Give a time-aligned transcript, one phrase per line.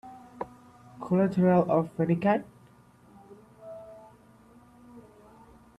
[0.99, 2.43] Collateral of any kind?